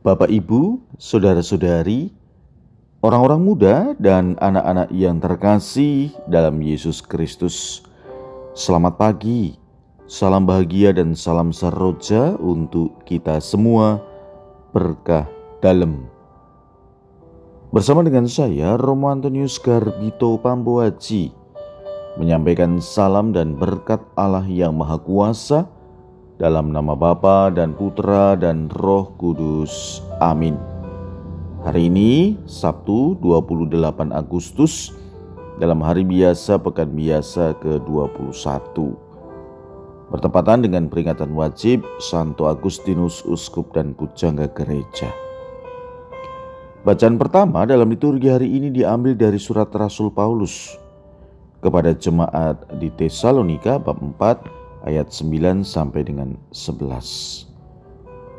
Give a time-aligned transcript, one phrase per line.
[0.00, 2.08] Bapak, Ibu, saudara-saudari,
[3.04, 7.84] orang-orang muda, dan anak-anak yang terkasih dalam Yesus Kristus,
[8.56, 9.60] selamat pagi,
[10.08, 14.00] salam bahagia, dan salam seroja untuk kita semua.
[14.72, 15.28] Berkah
[15.60, 16.08] dalam
[17.68, 21.28] bersama dengan saya, Romo Antonius Garbito Pamboaji,
[22.16, 25.68] menyampaikan salam dan berkat Allah yang Maha Kuasa
[26.40, 30.00] dalam nama Bapa dan Putra dan Roh Kudus.
[30.24, 30.56] Amin.
[31.60, 34.96] Hari ini Sabtu 28 Agustus
[35.60, 38.72] dalam hari biasa pekan biasa ke-21.
[40.08, 45.12] Bertepatan dengan peringatan wajib Santo Agustinus Uskup dan Pujangga Gereja.
[46.80, 50.72] Bacaan pertama dalam liturgi hari ini diambil dari surat Rasul Paulus
[51.60, 57.50] kepada jemaat di Tesalonika bab 4 ayat 9 sampai dengan 11.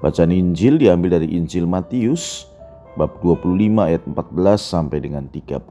[0.02, 2.50] Bacaan Injil diambil dari Injil Matius
[2.98, 4.18] bab 25 ayat 14
[4.58, 5.62] sampai dengan 30.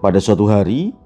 [0.00, 0.96] Pada suatu hari,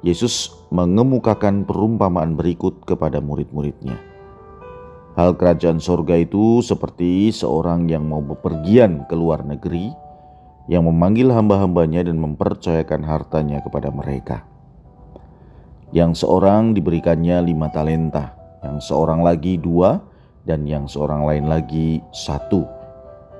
[0.00, 4.00] Yesus mengemukakan perumpamaan berikut kepada murid-muridnya.
[5.20, 9.92] Hal kerajaan sorga itu seperti seorang yang mau bepergian ke luar negeri,
[10.64, 14.47] yang memanggil hamba-hambanya dan mempercayakan hartanya kepada mereka.
[15.88, 20.04] Yang seorang diberikannya lima talenta, yang seorang lagi dua,
[20.44, 22.64] dan yang seorang lain lagi satu.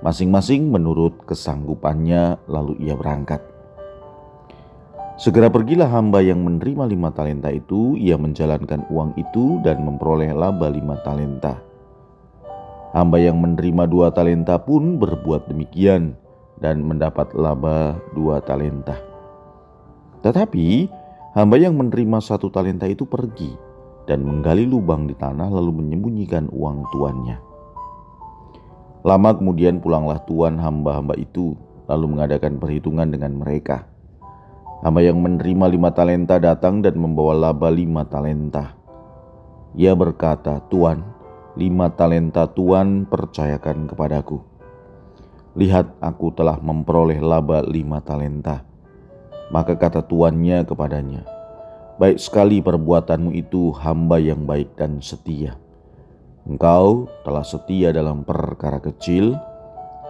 [0.01, 3.43] Masing-masing menurut kesanggupannya, lalu ia berangkat.
[5.19, 10.71] Segera pergilah hamba yang menerima lima talenta itu, ia menjalankan uang itu dan memperoleh laba
[10.71, 11.59] lima talenta.
[12.95, 16.15] Hamba yang menerima dua talenta pun berbuat demikian
[16.63, 18.95] dan mendapat laba dua talenta.
[20.23, 20.87] Tetapi
[21.39, 23.55] Hamba yang menerima satu talenta itu pergi
[24.11, 27.39] dan menggali lubang di tanah lalu menyembunyikan uang tuannya.
[29.07, 31.55] Lama kemudian pulanglah tuan hamba-hamba itu
[31.87, 33.87] lalu mengadakan perhitungan dengan mereka.
[34.83, 38.75] Hamba yang menerima lima talenta datang dan membawa laba lima talenta.
[39.79, 41.07] Ia berkata, Tuan,
[41.55, 44.43] lima talenta Tuan percayakan kepadaku.
[45.55, 48.67] Lihat aku telah memperoleh laba lima talenta.
[49.49, 51.25] Maka kata tuannya kepadanya,
[51.99, 55.59] Baik sekali perbuatanmu itu hamba yang baik dan setia.
[56.47, 59.35] Engkau telah setia dalam perkara kecil,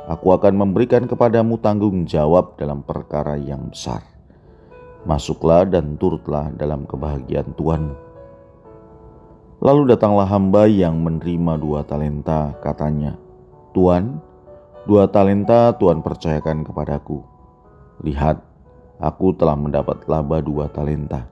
[0.05, 4.05] aku akan memberikan kepadamu tanggung jawab dalam perkara yang besar.
[5.09, 7.97] Masuklah dan turutlah dalam kebahagiaan Tuhan.
[9.65, 13.17] Lalu datanglah hamba yang menerima dua talenta, katanya,
[13.73, 14.21] Tuan,
[14.85, 17.25] dua talenta Tuhan percayakan kepadaku.
[18.05, 18.45] Lihat,
[18.99, 21.27] aku telah mendapat laba dua talenta.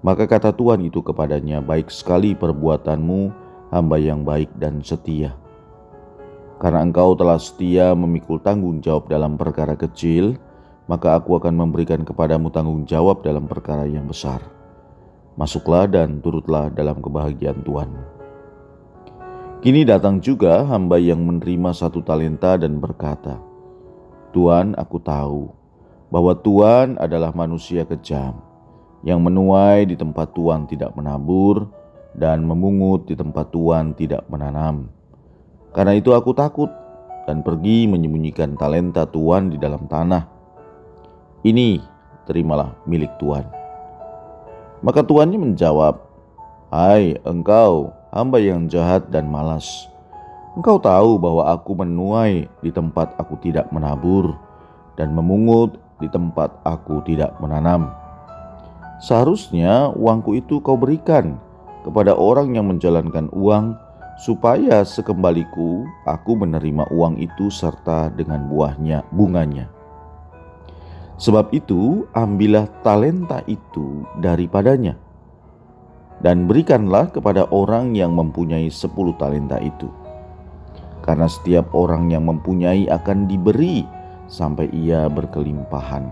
[0.00, 3.20] Maka kata Tuhan itu kepadanya, baik sekali perbuatanmu,
[3.68, 5.36] hamba yang baik dan setia.
[6.56, 10.40] Karena engkau telah setia memikul tanggung jawab dalam perkara kecil,
[10.88, 14.40] maka aku akan memberikan kepadamu tanggung jawab dalam perkara yang besar.
[15.36, 17.90] Masuklah dan turutlah dalam kebahagiaan Tuhan.
[19.60, 23.36] Kini datang juga hamba yang menerima satu talenta dan berkata,
[24.32, 25.59] Tuhan, aku tahu
[26.10, 28.42] bahwa Tuhan adalah manusia kejam
[29.06, 31.70] yang menuai di tempat Tuhan tidak menabur
[32.12, 34.90] dan memungut di tempat Tuhan tidak menanam.
[35.70, 36.68] Karena itu aku takut
[37.24, 40.26] dan pergi menyembunyikan talenta Tuhan di dalam tanah.
[41.46, 41.80] Ini
[42.26, 43.46] terimalah milik Tuhan.
[44.82, 46.02] Maka tuannya menjawab,
[46.70, 49.86] Hai engkau, hamba yang jahat dan malas.
[50.58, 54.34] Engkau tahu bahwa aku menuai di tempat aku tidak menabur
[54.98, 57.92] dan memungut di tempat aku tidak menanam.
[59.00, 61.40] Seharusnya uangku itu kau berikan
[61.84, 63.72] kepada orang yang menjalankan uang,
[64.20, 69.72] supaya sekembaliku aku menerima uang itu serta dengan buahnya, bunganya.
[71.16, 74.96] Sebab itu, ambillah talenta itu daripadanya,
[76.20, 79.88] dan berikanlah kepada orang yang mempunyai sepuluh talenta itu.
[81.00, 83.88] Karena setiap orang yang mempunyai akan diberi
[84.30, 86.06] sampai ia berkelimpahan.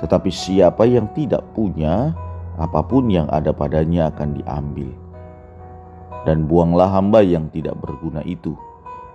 [0.00, 2.16] Tetapi siapa yang tidak punya,
[2.56, 4.90] apa pun yang ada padanya akan diambil.
[6.24, 8.56] Dan buanglah hamba yang tidak berguna itu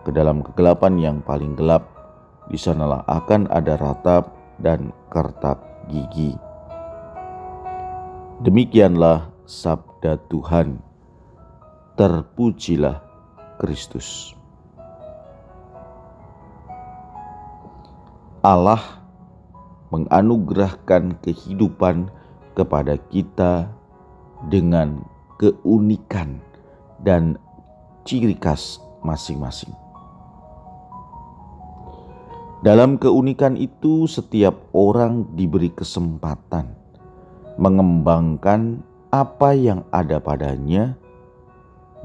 [0.05, 1.89] ke dalam kegelapan yang paling gelap.
[2.49, 5.57] Di sanalah akan ada ratap dan kertak
[5.89, 6.33] gigi.
[8.41, 10.81] Demikianlah sabda Tuhan.
[11.93, 13.03] Terpujilah
[13.59, 14.38] Kristus.
[18.39, 18.79] Allah
[19.91, 22.07] menganugerahkan kehidupan
[22.55, 23.67] kepada kita
[24.47, 25.03] dengan
[25.35, 26.39] keunikan
[27.03, 27.35] dan
[28.07, 29.75] ciri khas masing-masing.
[32.59, 36.75] Dalam keunikan itu, setiap orang diberi kesempatan
[37.59, 40.95] mengembangkan apa yang ada padanya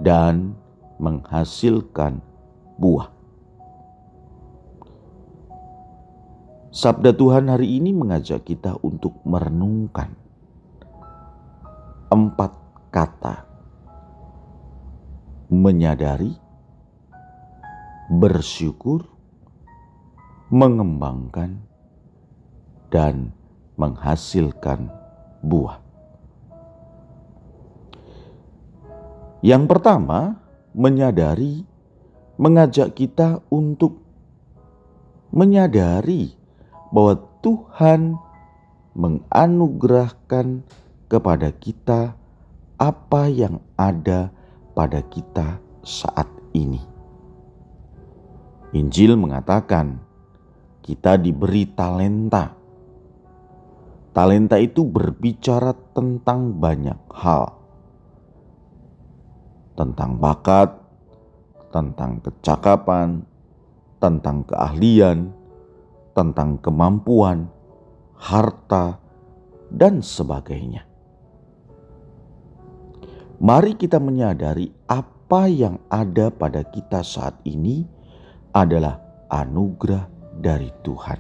[0.02, 0.58] dan
[0.98, 2.18] menghasilkan
[2.78, 3.13] buah.
[6.74, 10.10] Sabda Tuhan hari ini mengajak kita untuk merenungkan
[12.10, 12.50] empat
[12.90, 13.46] kata:
[15.54, 16.34] menyadari,
[18.10, 19.06] bersyukur,
[20.50, 21.62] mengembangkan,
[22.90, 23.30] dan
[23.78, 24.90] menghasilkan
[25.46, 25.78] buah.
[29.46, 30.42] Yang pertama,
[30.74, 31.62] menyadari
[32.34, 34.02] mengajak kita untuk
[35.30, 36.42] menyadari
[36.94, 38.14] bahwa Tuhan
[38.94, 40.62] menganugerahkan
[41.10, 42.14] kepada kita
[42.78, 44.30] apa yang ada
[44.78, 46.78] pada kita saat ini.
[48.74, 49.98] Injil mengatakan,
[50.86, 52.54] kita diberi talenta.
[54.14, 57.50] Talenta itu berbicara tentang banyak hal,
[59.74, 60.70] tentang bakat,
[61.74, 63.26] tentang kecakapan,
[63.98, 65.34] tentang keahlian,
[66.14, 67.50] tentang kemampuan,
[68.14, 69.02] harta,
[69.68, 70.86] dan sebagainya.
[73.42, 77.82] Mari kita menyadari apa yang ada pada kita saat ini
[78.54, 80.06] adalah anugerah
[80.38, 81.18] dari Tuhan,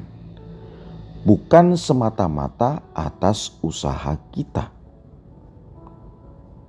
[1.26, 4.70] bukan semata-mata atas usaha kita.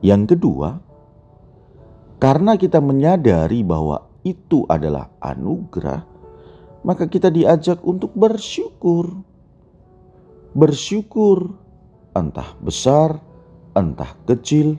[0.02, 0.82] Yang kedua,
[2.18, 6.15] karena kita menyadari bahwa itu adalah anugerah,
[6.86, 9.10] maka kita diajak untuk bersyukur.
[10.54, 11.58] Bersyukur,
[12.14, 13.18] entah besar,
[13.74, 14.78] entah kecil,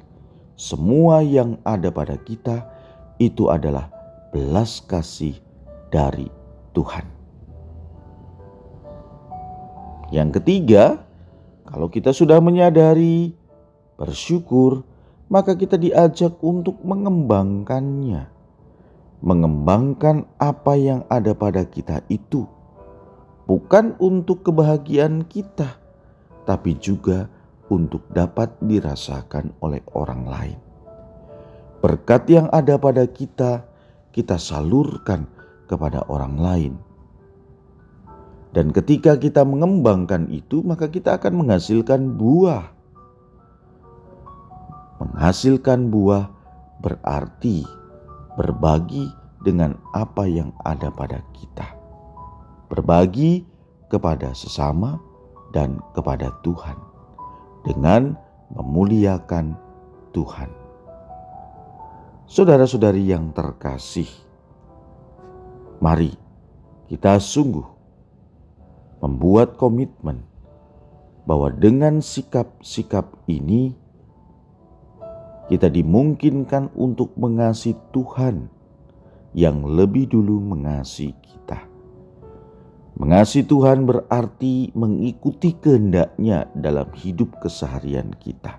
[0.54, 2.64] semua yang ada pada kita
[3.18, 3.90] itu adalah
[4.30, 5.34] belas kasih
[5.90, 6.30] dari
[6.72, 7.04] Tuhan.
[10.14, 11.02] Yang ketiga,
[11.66, 13.34] kalau kita sudah menyadari,
[13.98, 14.86] bersyukur,
[15.26, 18.35] maka kita diajak untuk mengembangkannya.
[19.26, 22.46] Mengembangkan apa yang ada pada kita itu,
[23.50, 25.82] bukan untuk kebahagiaan kita,
[26.46, 27.26] tapi juga
[27.66, 30.58] untuk dapat dirasakan oleh orang lain.
[31.82, 33.66] Berkat yang ada pada kita,
[34.14, 35.26] kita salurkan
[35.66, 36.74] kepada orang lain
[38.56, 42.72] dan ketika kita mengembangkan itu, maka kita akan menghasilkan buah.
[44.96, 46.32] Menghasilkan buah
[46.80, 47.68] berarti
[48.36, 49.08] berbagi
[49.40, 51.66] dengan apa yang ada pada kita,
[52.68, 53.44] berbagi
[53.88, 55.00] kepada sesama
[55.56, 56.76] dan kepada Tuhan
[57.64, 58.14] dengan
[58.52, 59.56] memuliakan
[60.12, 60.50] Tuhan.
[62.26, 64.10] Saudara-saudari yang terkasih,
[65.78, 66.12] mari
[66.90, 67.66] kita sungguh
[69.02, 70.26] membuat komitmen
[71.26, 73.74] bahwa dengan sikap-sikap ini
[75.46, 78.50] kita dimungkinkan untuk mengasihi Tuhan
[79.36, 81.62] yang lebih dulu mengasihi kita.
[82.96, 88.58] Mengasihi Tuhan berarti mengikuti kehendaknya dalam hidup keseharian kita.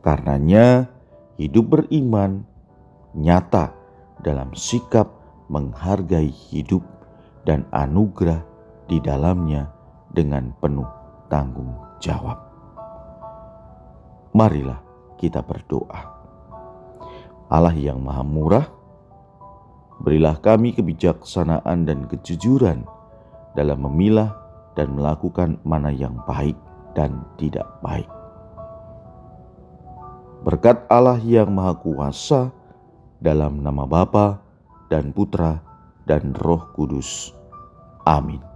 [0.00, 0.88] Karenanya
[1.36, 2.48] hidup beriman
[3.12, 3.76] nyata
[4.24, 5.12] dalam sikap
[5.52, 6.82] menghargai hidup
[7.44, 8.40] dan anugerah
[8.88, 9.70] di dalamnya
[10.10, 10.88] dengan penuh
[11.28, 12.40] tanggung jawab.
[14.32, 14.85] Marilah
[15.16, 16.14] kita berdoa.
[17.46, 18.66] Allah yang Maha Murah,
[20.02, 22.84] berilah kami kebijaksanaan dan kejujuran
[23.54, 24.34] dalam memilah
[24.76, 26.58] dan melakukan mana yang baik
[26.92, 28.08] dan tidak baik.
[30.44, 32.52] Berkat Allah yang Maha Kuasa,
[33.20, 34.40] dalam nama Bapa
[34.92, 35.60] dan Putra
[36.04, 37.32] dan Roh Kudus.
[38.06, 38.55] Amin.